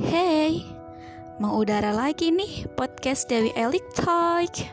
Hey, 0.00 0.64
mau 1.36 1.60
udara 1.60 1.92
lagi 1.92 2.32
nih 2.32 2.64
podcast 2.72 3.28
Dewi 3.28 3.52
Elik 3.52 3.84
Talk. 3.92 4.64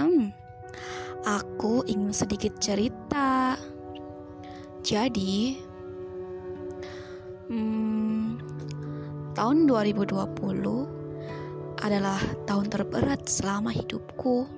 Hmm, 0.00 0.32
aku 1.28 1.84
ingin 1.84 2.16
sedikit 2.16 2.56
cerita. 2.64 3.60
Jadi, 4.80 5.60
hmm, 7.52 8.40
tahun 9.36 9.68
2020 9.68 10.88
adalah 11.84 12.20
tahun 12.48 12.72
terberat 12.72 13.28
selama 13.28 13.68
hidupku. 13.68 14.48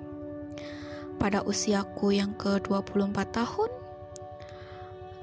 Pada 1.19 1.43
usiaku 1.43 2.15
yang 2.15 2.31
ke-24 2.39 3.19
tahun, 3.35 3.80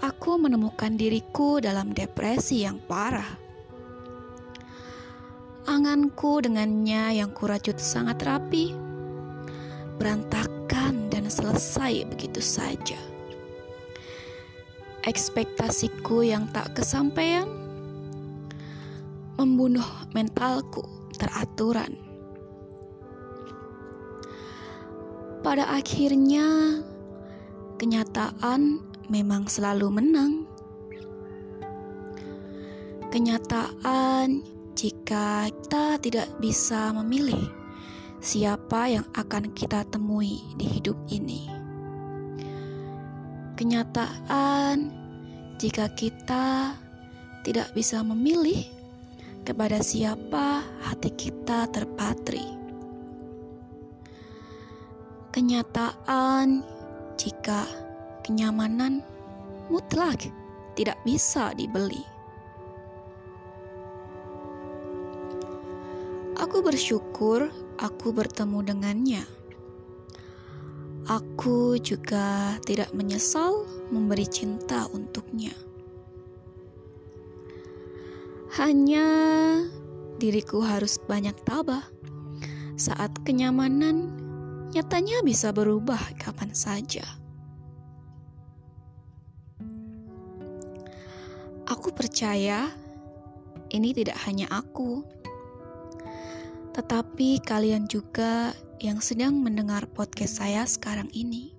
aku 0.08 0.40
menemukan 0.40 0.96
diriku 0.96 1.60
dalam 1.60 1.92
depresi 1.92 2.64
yang 2.64 2.80
parah. 2.88 3.28
Anganku 5.68 6.40
dengannya 6.40 7.20
yang 7.20 7.36
kurajut 7.36 7.76
sangat 7.76 8.24
rapi, 8.24 8.72
berantakan 10.00 11.12
dan 11.12 11.28
selesai 11.28 12.08
begitu 12.08 12.40
saja. 12.40 12.96
Ekspektasiku 15.04 16.24
yang 16.24 16.48
tak 16.56 16.72
kesampaian 16.80 17.48
membunuh 19.36 19.88
mentalku 20.16 20.88
teraturan. 21.20 22.00
Pada 25.44 25.68
akhirnya, 25.68 26.80
kenyataan 27.76 28.88
memang 29.08 29.48
selalu 29.48 29.88
menang. 29.92 30.34
Kenyataan, 33.08 34.44
jika 34.76 35.48
kita 35.50 35.98
tidak 36.04 36.28
bisa 36.38 36.92
memilih 36.92 37.50
siapa 38.20 38.92
yang 38.92 39.08
akan 39.16 39.56
kita 39.56 39.88
temui 39.88 40.44
di 40.60 40.68
hidup 40.68 41.00
ini. 41.08 41.48
Kenyataan, 43.58 44.92
jika 45.58 45.90
kita 45.98 46.78
tidak 47.42 47.74
bisa 47.74 48.04
memilih 48.06 48.60
kepada 49.48 49.80
siapa 49.82 50.62
hati 50.84 51.10
kita 51.16 51.66
terpatri. 51.72 52.44
Kenyataan, 55.32 56.62
jika 57.18 57.87
kenyamanan 58.28 59.00
mutlak 59.72 60.28
tidak 60.76 61.00
bisa 61.08 61.56
dibeli. 61.56 62.04
Aku 66.36 66.60
bersyukur 66.60 67.48
aku 67.80 68.12
bertemu 68.12 68.60
dengannya. 68.68 69.24
Aku 71.08 71.80
juga 71.80 72.60
tidak 72.68 72.92
menyesal 72.92 73.64
memberi 73.96 74.28
cinta 74.28 74.92
untuknya. 74.92 75.56
Hanya 78.60 79.08
diriku 80.20 80.60
harus 80.60 81.00
banyak 81.00 81.34
tabah 81.48 81.88
saat 82.76 83.16
kenyamanan 83.24 84.12
nyatanya 84.76 85.24
bisa 85.24 85.56
berubah 85.56 86.00
kapan 86.20 86.52
saja. 86.52 87.08
Aku 91.78 91.94
percaya 91.94 92.74
ini 93.70 93.94
tidak 93.94 94.18
hanya 94.26 94.50
aku, 94.50 95.06
tetapi 96.74 97.38
kalian 97.46 97.86
juga 97.86 98.58
yang 98.82 98.98
sedang 98.98 99.38
mendengar 99.38 99.86
podcast 99.86 100.42
saya 100.42 100.66
sekarang 100.66 101.06
ini. 101.14 101.54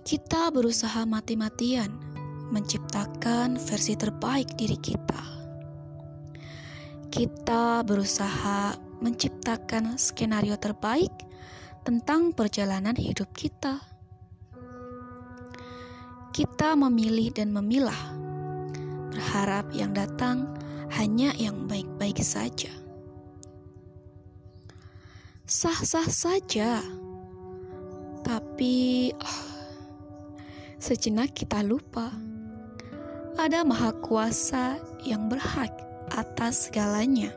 Kita 0.00 0.48
berusaha 0.48 1.04
mati-matian 1.04 1.92
menciptakan 2.48 3.60
versi 3.60 3.92
terbaik 3.92 4.56
diri 4.56 4.80
kita. 4.80 5.22
Kita 7.12 7.84
berusaha 7.84 8.80
menciptakan 9.04 10.00
skenario 10.00 10.56
terbaik 10.56 11.12
tentang 11.84 12.32
perjalanan 12.32 12.96
hidup 12.96 13.28
kita 13.36 13.91
kita 16.32 16.72
memilih 16.72 17.28
dan 17.28 17.52
memilah, 17.52 18.16
berharap 19.12 19.68
yang 19.76 19.92
datang 19.92 20.48
hanya 20.96 21.36
yang 21.36 21.68
baik-baik 21.68 22.24
saja. 22.24 22.72
Sah-sah 25.44 26.08
saja, 26.08 26.80
tapi 28.24 29.12
oh, 29.12 29.40
sejenak 30.80 31.36
kita 31.36 31.60
lupa 31.60 32.08
ada 33.36 33.60
Maha 33.60 33.92
Kuasa 34.00 34.80
yang 35.04 35.28
berhak 35.28 35.68
atas 36.16 36.72
segalanya. 36.72 37.28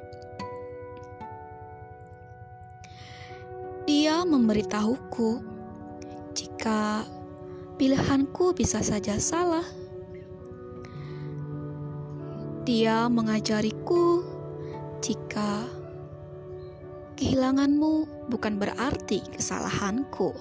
Dia 3.83 4.23
memberitahuku 4.23 5.43
jika 6.31 7.03
pilihanku 7.75 8.55
bisa 8.55 8.79
saja 8.79 9.19
salah. 9.19 9.67
Dia 12.65 13.05
mengajariku 13.11 14.25
jika 15.03 15.69
kehilanganmu 17.19 18.27
bukan 18.31 18.57
berarti 18.57 19.21
kesalahanku. 19.29 20.33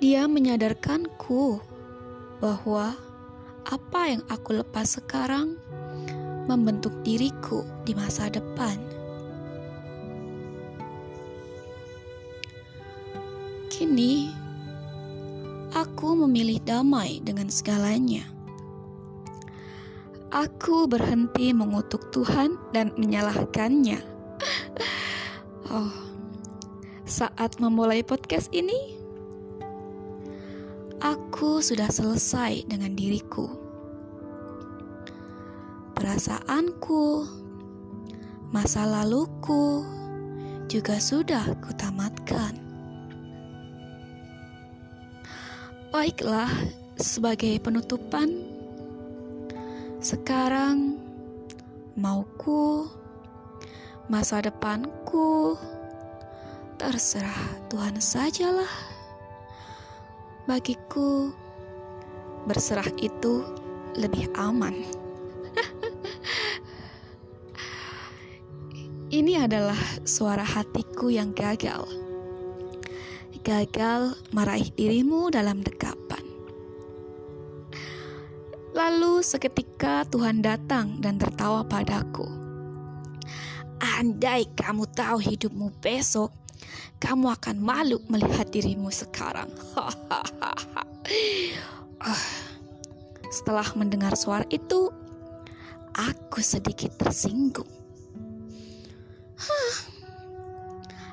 Dia 0.00 0.28
menyadarkanku 0.30 1.60
bahwa 2.40 2.96
apa 3.66 4.00
yang 4.06 4.22
aku 4.30 4.62
lepas 4.62 5.02
sekarang 5.02 5.58
membentuk 6.46 6.94
diriku 7.02 7.66
di 7.82 7.92
masa 7.92 8.30
depan. 8.30 8.95
Kini, 13.76 14.32
aku 15.76 16.16
memilih 16.24 16.64
damai 16.64 17.20
dengan 17.20 17.52
segalanya. 17.52 18.24
Aku 20.32 20.88
berhenti 20.88 21.52
mengutuk 21.52 22.08
Tuhan 22.08 22.56
dan 22.72 22.96
menyalahkannya. 22.96 24.00
oh, 25.76 25.92
saat 27.04 27.60
memulai 27.60 28.00
podcast 28.00 28.48
ini, 28.56 28.96
aku 31.04 31.60
sudah 31.60 31.92
selesai 31.92 32.64
dengan 32.64 32.96
diriku. 32.96 33.44
Perasaanku, 35.92 37.28
masa 38.56 38.88
laluku 38.88 39.84
juga 40.64 40.96
sudah 40.96 41.52
kutamatkan. 41.60 42.65
Baiklah, 45.96 46.52
sebagai 47.00 47.56
penutupan, 47.56 48.28
sekarang 49.96 51.00
mauku, 51.96 52.84
masa 54.04 54.44
depanku, 54.44 55.56
terserah 56.76 57.32
Tuhan 57.72 57.96
sajalah. 57.96 58.68
Bagiku, 60.44 61.32
berserah 62.44 62.92
itu 63.00 63.40
lebih 63.96 64.28
aman. 64.36 64.76
Ini 69.16 69.48
adalah 69.48 69.80
suara 70.04 70.44
hatiku 70.44 71.08
yang 71.08 71.32
gagal 71.32 72.05
gagal 73.46 74.18
meraih 74.34 74.74
dirimu 74.74 75.30
dalam 75.30 75.62
dekapan. 75.62 76.18
Lalu 78.74 79.22
seketika 79.22 80.02
Tuhan 80.10 80.42
datang 80.42 80.98
dan 80.98 81.14
tertawa 81.14 81.62
padaku. 81.62 82.26
Andai 83.78 84.50
kamu 84.58 84.90
tahu 84.90 85.22
hidupmu 85.22 85.70
besok, 85.78 86.34
kamu 86.98 87.38
akan 87.38 87.62
malu 87.62 88.02
melihat 88.10 88.50
dirimu 88.50 88.90
sekarang. 88.90 89.46
Setelah 93.36 93.68
mendengar 93.78 94.18
suara 94.18 94.44
itu, 94.50 94.90
aku 95.94 96.42
sedikit 96.42 96.98
tersinggung. 96.98 97.70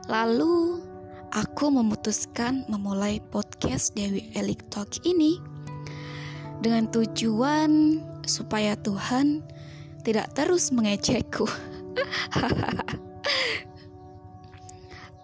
Lalu 0.09 0.92
aku 1.33 1.73
memutuskan 1.73 2.61
memulai 2.69 3.17
podcast 3.33 3.97
Dewi 3.97 4.29
Elik 4.37 4.61
Talk 4.69 5.01
ini 5.01 5.41
dengan 6.61 6.85
tujuan 6.93 7.97
supaya 8.29 8.77
Tuhan 8.77 9.41
tidak 10.05 10.29
terus 10.37 10.69
mengecekku. 10.69 11.49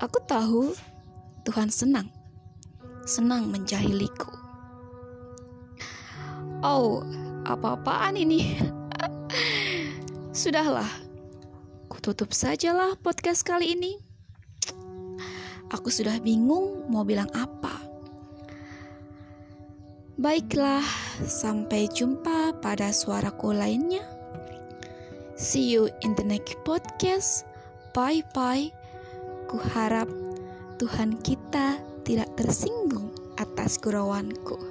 aku 0.03 0.17
tahu 0.25 0.73
Tuhan 1.45 1.69
senang, 1.69 2.09
senang 3.05 3.53
menjahiliku. 3.53 4.33
Oh, 6.65 7.05
apa-apaan 7.45 8.17
ini? 8.17 8.57
Sudahlah, 10.39 10.89
kututup 11.85 12.33
sajalah 12.33 12.97
podcast 12.97 13.45
kali 13.45 13.77
ini. 13.77 14.08
Aku 15.69 15.93
sudah 15.93 16.17
bingung 16.17 16.89
mau 16.89 17.05
bilang 17.05 17.29
apa. 17.33 17.89
Baiklah, 20.19 20.83
sampai 21.23 21.87
jumpa 21.87 22.59
pada 22.59 22.91
suaraku 22.91 23.55
lainnya. 23.55 24.03
See 25.39 25.71
you 25.71 25.87
in 26.03 26.19
the 26.19 26.25
next 26.27 26.59
podcast. 26.67 27.47
Bye 27.95 28.27
bye. 28.35 28.67
Ku 29.47 29.55
harap 29.55 30.11
Tuhan 30.75 31.15
kita 31.23 31.79
tidak 32.03 32.27
tersinggung 32.35 33.15
atas 33.39 33.79
gurauanku. 33.79 34.68